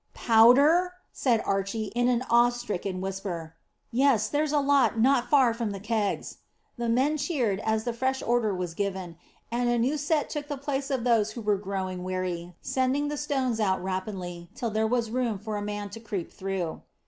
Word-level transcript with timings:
"Powder?" 0.15 0.93
said 1.11 1.43
Archy 1.45 1.91
in 1.93 2.07
an 2.07 2.23
awe 2.27 2.49
stricken 2.49 3.01
whisper. 3.01 3.53
"Yes; 3.91 4.29
there's 4.29 4.51
a 4.51 4.59
lot 4.59 4.99
not 4.99 5.29
far 5.29 5.53
from 5.53 5.69
the 5.69 5.79
kegs." 5.79 6.39
The 6.75 6.89
men 6.89 7.17
cheered, 7.17 7.59
as 7.59 7.83
the 7.83 7.93
fresh 7.93 8.23
order 8.23 8.51
was 8.51 8.73
given, 8.73 9.17
and 9.51 9.69
a 9.69 9.77
new 9.77 9.97
set 9.99 10.31
took 10.31 10.47
the 10.47 10.57
places 10.57 10.89
of 10.89 11.03
those 11.03 11.33
who 11.33 11.41
were 11.41 11.57
growing 11.59 12.03
weary, 12.03 12.55
sending 12.63 13.09
the 13.09 13.15
stones 13.17 13.59
out 13.59 13.83
rapidly, 13.83 14.49
till 14.55 14.71
there 14.71 14.87
was 14.87 15.11
room 15.11 15.37
for 15.37 15.55
a 15.55 15.61
man 15.61 15.91
to 15.91 15.99
creep 15.99 16.31
through. 16.31 16.81